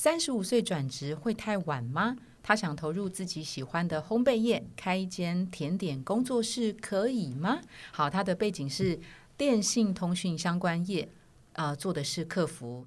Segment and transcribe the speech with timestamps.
[0.00, 2.16] 三十五岁转职会太晚吗？
[2.40, 7.58] 他想投入自己喜欢的烘焙业，开一间甜点工作室，可以吗？
[7.90, 9.00] 好，他的背景是
[9.36, 11.08] 电信通讯相关业，
[11.54, 12.86] 呃，做的是客服。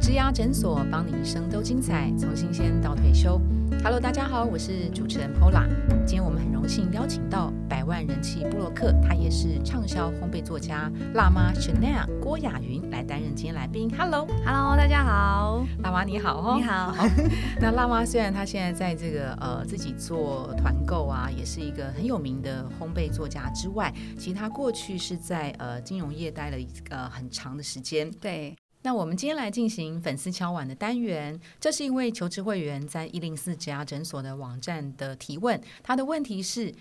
[0.00, 3.38] 植牙诊所，帮你一生都精彩，从新鲜到退休。
[3.82, 5.66] Hello，大家好，我是主持人 Pola。
[6.04, 13.90] 今天我们很荣幸邀请到百万人气布洛克，她也是畅销烘焙作家辣妈 Chanel 郭雅云来担任今天来宾。
[13.96, 16.94] Hello，Hello，大家好，辣妈你好哦，你好。
[17.60, 26.56] 那辣妈虽然她现在在这个呃自己做团购啊，也是一个很有名的烘焙作家之外，其实她过去是在呃金融业待了
[26.90, 28.10] 呃很长的时间。
[28.20, 28.56] 对。
[28.86, 36.72] 那我们今天来进行粉丝敲碗的单元，这是一位求职会员在一零四职牙诊所的网站的提问，他的问题是：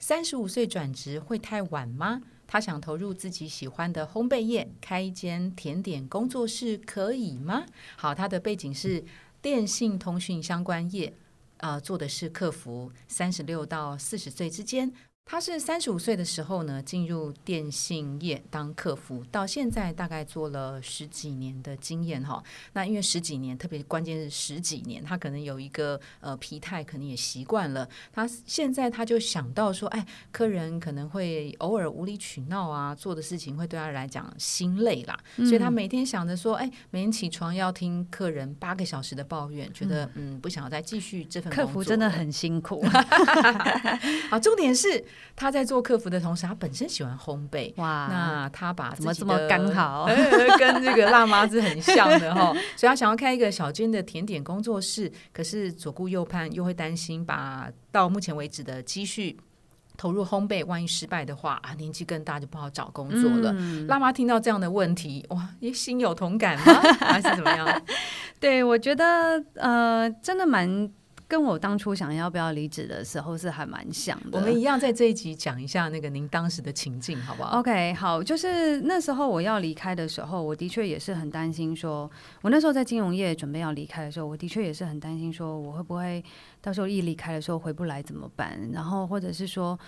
[0.00, 2.20] 三十五岁转职会太晚吗？
[2.48, 7.64] 他想投入自己喜欢的烘焙业，开一间甜点工作室，可以吗？
[7.94, 9.04] 好，他的背景是
[9.40, 11.14] 电信通讯相关业，
[11.58, 14.92] 呃，做的是客服，三十六到四十岁之间。
[15.24, 22.42] 他是三十五岁的时候呢，进入电信业当客服，到现在大概做了十几年的经验哈。
[22.74, 27.88] 那因为十几年，特别关键是十几年，他可能有一个呃疲态，可能也习惯了。
[28.12, 42.84] 他现在他就想到说，哎，客人可能会偶尔无理取闹啊，做的事情会对他来讲心累啦，所以他每天想着说，哎，每天起床要听客人八个小时的抱怨，觉得嗯不想要再继续这份客服真的很辛苦。
[44.28, 45.02] 好，重点是。
[45.34, 47.72] 他在做客服的同时，他本身喜欢烘焙。
[47.76, 50.06] 哇，那他把怎么这么刚好，
[50.58, 55.10] 跟这个辣妈子很像的哈， 所以他想要开一个小间的甜点工作室。
[55.32, 59.36] 可是左顾右盼，又会担心把到目前为止的积蓄
[59.96, 63.52] 投入烘焙，万一失败的话啊，年纪更大就不好找工作了。
[63.88, 66.74] 辣妈听到这样的问题，哇，也心有同感吗？
[67.00, 67.82] 还是怎么样？
[68.40, 70.90] 对我觉得呃，真的蛮。
[71.32, 74.38] 跟我当初想要不要离职的时候是还蛮像的。
[74.38, 82.10] 我们一样在这一集讲一下那个您当时的情境，好不好？OK，好，就是那时候我要离开的时候，我的确也是很担心，说
[82.42, 86.22] 我那时候在金融业准备要离开的时候，我的确也是很担心，说我会不会
[86.60, 88.60] 到时候一离开的时候回不来怎么办？
[88.70, 89.78] 然后或者是说，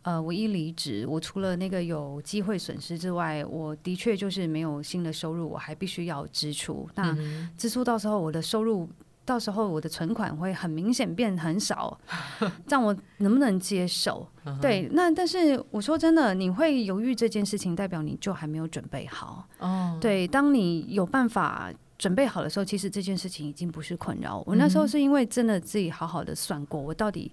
[0.00, 6.88] 呃，我一离职，我除了那个有机会损失之外，我的确就是没有新的收入，我还必须要支出。
[6.94, 7.14] 那
[7.58, 8.88] 支出到时候我的收入。
[9.26, 11.98] 到时候我的存款会很明显变很少，
[12.66, 14.26] 这样我能不能接受？
[14.62, 19.44] 对，那但是我说真的，你会犹豫这件事情，代表你就还没有准备好。
[19.58, 24.40] 哦，对，当你有办法准备好的时候，其实这件事情已经不是困扰。
[24.46, 27.32] 我那时候是因为真的自己好好的算过，我到底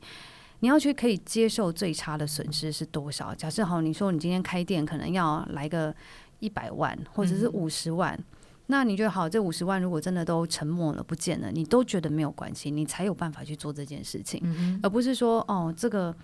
[0.61, 3.35] 你要去可以接受最差的损失是多少？
[3.35, 5.95] 假设好，你说你今天开店可能要来个
[6.39, 8.19] 一百万，或者是五十万。
[8.67, 9.27] 那你觉得好？
[9.27, 16.15] 这五十万如果真的都沉默了、不见了，你都觉得没有关系，你才有办法去做这件事情，而不是说哦，这个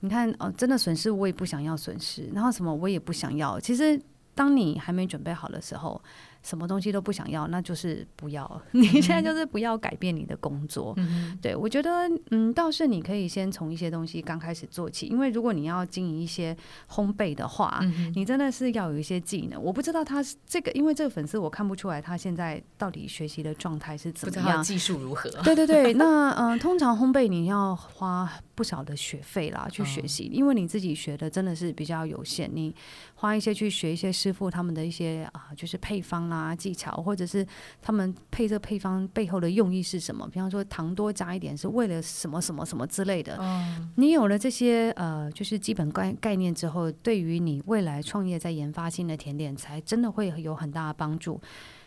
[0.00, 3.58] 你看哦，真的损失我也不想要损失，然后什么我也不想要。
[3.60, 4.00] 其实
[4.34, 6.00] 当你还没准备好的时候。
[6.42, 8.48] 什么东西都不想要，那就是不要。
[8.72, 10.94] 你现在就是不要改变你的工作。
[11.42, 16.56] 对我觉得，嗯，倒是你可以先从一些东西刚开始做起，因为如果你要经营一些
[16.88, 17.80] 烘焙的话，
[18.14, 19.60] 你真的是要有一些技能。
[19.60, 25.28] 我不知道他这个，因为这个粉丝我看不出来他现在到底学习的状态是怎么样，技术如何？
[25.42, 32.74] 对对对，那嗯，通常烘焙你要花不少的学费啦去学习，因为你自己学的真的是比较有限，你
[33.14, 36.27] 花一些去学一些师傅他们的一些啊，就是配方。
[36.30, 37.46] 啊，技巧，或者是
[37.80, 40.28] 他们配这配方背后的用意是什么？
[40.28, 43.36] 比方说糖多加一点是为了什么什么什么之类的。
[43.40, 51.40] 嗯，你有了这些呃，就是基本概概念之后，对于你未来创业在研发新的甜点，才真的会有很大的帮助。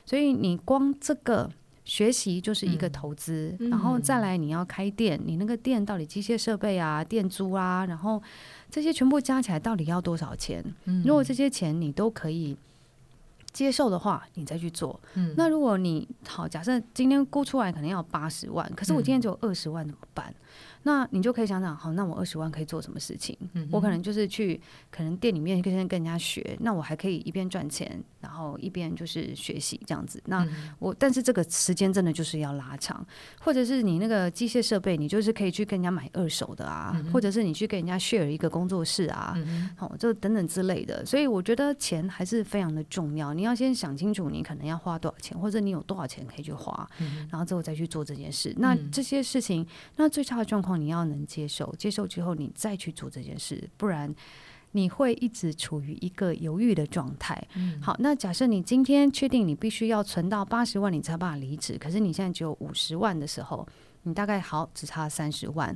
[0.06, 1.50] 所以你光这个
[1.86, 8.22] 学习就是一个投资，然后再来你要开店，你那个店到底机械设备啊、店租啊，然后
[8.70, 10.64] 这些全部加起来到底要多少钱？
[11.06, 12.58] 如果这些钱你都可以。
[13.54, 15.00] 接受的话，你再去做。
[15.36, 20.34] 那如果你好，假设今天估出来可能要八十万，可是我今天只有二十万，怎么办？
[20.84, 23.38] 那你就可以想想，好，那我二十万可以做什么事情？
[23.72, 24.60] 我可能就是去，
[24.90, 30.22] 可能店里面跟跟人家学，那我还可以一边赚钱，然后一边就是学习这样子。
[30.26, 30.44] 那
[30.80, 33.06] 我，但是这个时间真的就是要拉长，
[33.40, 39.38] 或者是你那个机械设备，你就是可以去跟人家买二手的啊，或者是你去跟人家 share 一个工作室啊，
[39.78, 41.06] 好，就等等之类的。
[41.06, 46.88] 所以我觉得钱还是非常的重要，你要先想清楚你可能要花多少钱，或者你有多少钱可以去花，
[47.32, 48.54] 然后之后再去做这件事。
[48.60, 49.66] 那这些事情，
[49.96, 50.80] 那最差的状况。
[50.80, 54.14] 你要能接受，接受之后你再去做这件事，不然
[54.74, 57.36] 你会一直处于一个犹豫的状态。
[57.56, 63.68] 嗯，好，那假设你今天确定你必须要存到八十万，你才办法离职，可是你现在只有五十万的时候，
[64.04, 65.76] 你大概好只差三十万。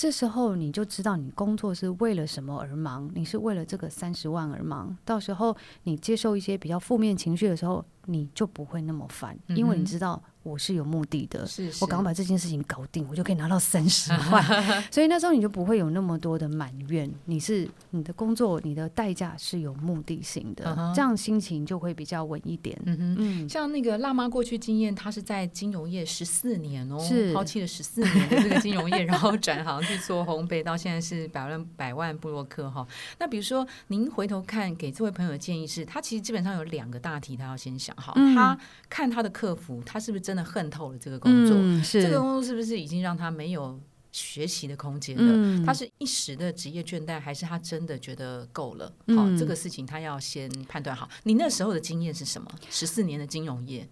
[0.00, 4.96] 这时候你就知道你工作是为了什么而忙，你是为了这个三十万而忙。
[5.04, 11.46] 到时候你接受一些比较负面情绪的时候，你就不会那么烦，因为你知道我是有目的的。
[11.46, 14.42] 是我赶快把这件事情搞定，我就可以拿到三十 万，
[14.90, 17.10] 所以那时候你就不会有那么多的埋怨。
[17.26, 22.80] 你是你的工作，你的代价是有目的性的嗯这样心情就会比较稳一点。
[22.86, 23.16] 嗯哼。
[23.18, 32.86] 嗯，像那个辣妈过去经验，她是在金融业十四年哦，是抛弃了十四年的这个金融业，然后转行去做烘焙，到现在是百万百万布洛克哈。
[33.18, 38.58] 那比如说，您回头看给这位朋友的建议是，他其实基本上有两个大题，他要先想好，嗯他
[38.88, 43.78] 看他的客服，他是不是真的恨透了这个工作，嗯、是这个工作是不是已经让他没有
[44.10, 45.22] 学习的空间了？
[45.26, 48.86] 嗯他是一时的职业倦怠，还是他真的觉得够了？
[49.08, 51.08] 好，嗯这个事情他要先判断好。
[51.24, 52.50] 你那时候的经验是什么？
[52.70, 53.86] 十四年的金融业，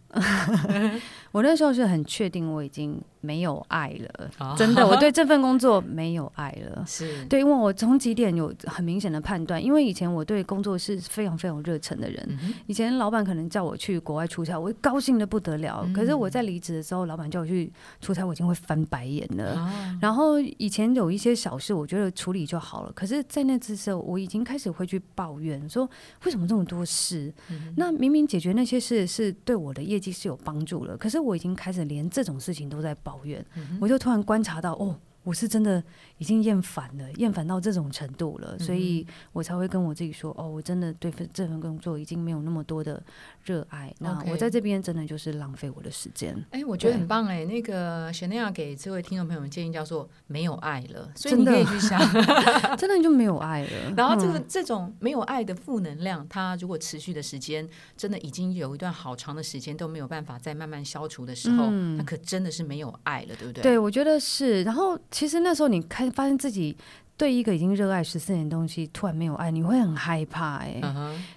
[1.33, 6.85] 我那时候是很确定我已经没有爱了，哦真的，我对这份工作没有爱了。
[6.87, 15.83] 是对，因为我从几点有很明显的判断，因为以前我对工作是非常非常热忱的人，嗯以前老板可能叫我去国外出差，我会高兴的不得了。
[15.85, 19.55] 嗯可是我在离职的时候，老板叫我去出差，我已经会翻白眼了。
[19.55, 22.93] 啊然后以前有一些小事，我觉得处理就好了。
[22.93, 25.89] 可是，在那之时候，我已经开始会去抱怨，说
[26.25, 27.33] 为什么这么多事？
[27.51, 33.45] 嗯那明明解决那些事是对我的业绩是有帮助了，可是我已经开始连这种事情都在抱怨。
[33.57, 34.97] 嗯我就突然观察到，哦，
[35.27, 35.83] 我是真的
[36.19, 43.03] 已经厌烦了，厌烦到这种程度了，所以我才会跟我自己说，哦，我真的对份这份工作已经没有那么多的
[43.43, 43.93] 热爱。
[43.99, 46.33] 那我在这边真的就是浪费我的时间。
[46.53, 47.45] 哎、我觉得很棒哎。
[47.45, 52.01] 那个 Chanel 给这位听众朋友们建议叫做“没有爱了”，所以你可以去想，
[52.79, 53.69] 真的就没有爱了。
[53.99, 63.63] 然后这个、嗯这种没有爱的负能量，它如果持续的时间，真的已经有一段好长的时间都没有办法再慢慢消除的时候，嗯那可真的是没有爱了，对不对？
[63.63, 64.63] 对，我觉得是。
[64.63, 66.77] 然后其实那时候你看发现自己
[67.17, 70.79] 对一个已经热爱十四年的东西突然没有爱，你会很害怕哎、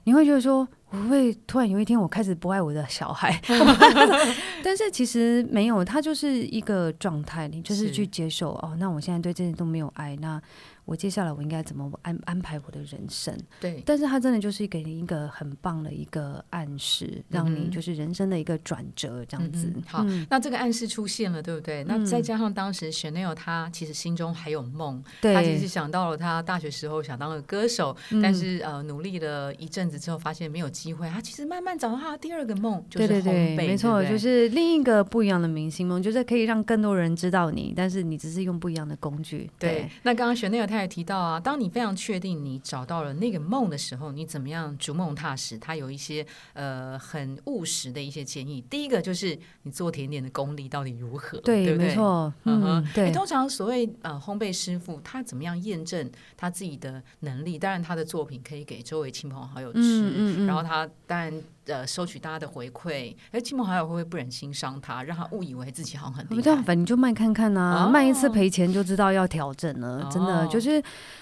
[0.04, 3.40] 你会觉得说，我会突然有一天我开始不爱我的小孩？
[4.62, 8.76] 但是其实没有，它就是一个状态，你就是是去接受哦。
[8.78, 10.42] 那我现在对这些都没有爱，那
[10.90, 13.38] 我接下来我应该怎么安安排我的人生？
[13.62, 19.84] 对，但是他真的就是给你一个很棒的一个暗示，让你就是人生的一个转折，这样子嗯。
[19.86, 21.84] 好嗯那这个暗示出现了，对不对？
[21.84, 31.08] 那嗯再加上当时 Chanel 他其实心中还有梦，对，他其实想到了他大学时候想当个歌手，嗯但是呃努力了一阵子之后，发现没有机会。
[31.08, 39.48] 他其实慢慢找到他的第二个梦，就是烘焙，对，没错，就是另一个不一样的明星梦，就是可以让更多人知道你，但是你只是用不一样的工具。
[39.60, 39.88] 对。
[40.02, 45.58] 那刚刚雪内也提到啊，当你非常确定你找到了那个梦的时候，你怎么样逐梦踏实？
[45.58, 48.62] 他有一些呃很务实的一些建议。
[48.70, 51.88] 第一个就是你做甜点的功力到底如何，对对，不对？
[51.88, 57.58] 没错，嗯嗯，哼，对诶，通常所谓呃烘焙师傅，他怎么样验证他自己的能力？
[57.60, 61.34] 当然，他的作品可以给周围亲朋好友吃，嗯嗯嗯然后他当然
[61.66, 66.56] 呃收取大家的回馈，哎亲朋好友会不会不忍心伤他，让他误以为自己好像很厉害？
[66.64, 70.69] 反正你就卖看看呐、哦卖一次赔钱就知道要调整了，真的哦就是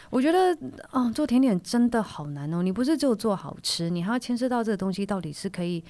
[0.09, 0.57] 我觉得
[0.91, 2.63] 哦，做甜点真的好难哦。
[2.63, 5.83] 你不是只有做好吃，你还要牵涉到这个东西到底是可以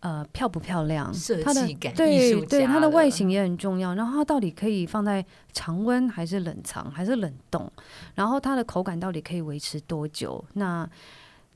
[0.00, 7.70] 呃漂不漂亮，设它的计感对对它的外形也很重要，然后它到底可以放在常温还是冷藏还是冷冻，
[8.14, 10.44] 然后它的口感到底可以维持多久？
[10.54, 10.88] 那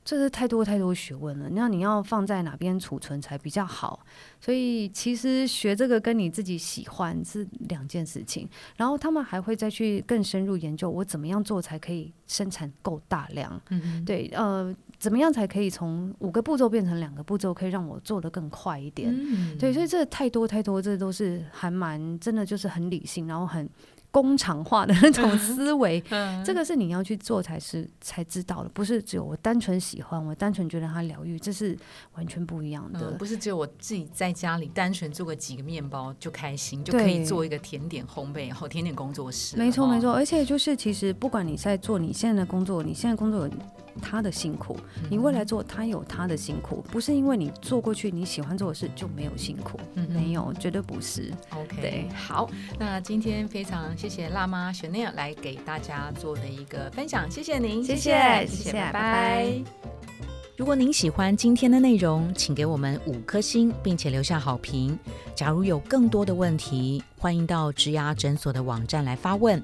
[0.03, 1.49] 这是太多太多学问了。
[1.51, 3.99] 那你要放在哪边储存才比较好？
[4.39, 8.49] 所以其实学这个跟你自己喜欢是两件事情。
[8.75, 13.61] 然后他们还会再去更深入研究，我怎么样做才可以生产够大量？
[14.05, 19.13] 对，呃，怎么样才可以从五个步骤变成两个步骤，可以让我做得更快一点？
[19.15, 23.69] 嗯对，所以这太多太多，这都是还蛮真的，就是很理性，然后很
[24.11, 26.03] 工厂化的那种思维。
[26.09, 31.77] 嗯这个是你要去做才是才知道的，不是只有我单纯喜欢，我单纯觉得它疗愈，这是
[32.15, 32.99] 完全不一样的。
[33.11, 43.53] 嗯，不是只有我自己在家里单纯做个几个面包就开心，就可以做一个甜点烘焙，然后甜点工作室没错没错，而且就是其实不管你在做你现在的工作，你现在工作有
[44.01, 44.77] 他的辛苦，
[45.09, 51.31] 你未来做他有他的辛苦，不是因为你做过去你喜欢做的事就没有辛苦，嗯没有，绝对不是。
[51.49, 59.63] OK，对好，那今天非常谢谢辣妈 Chanel 来给大家做的一个分享，谢谢您，谢谢谢谢谢谢拜拜拜拜。
[60.57, 64.97] 如果您喜欢今天的内容，请给我们五颗星，并且留下好评。
[65.33, 69.63] 假如有更多的问题，欢迎到植牙诊所的网站来发问。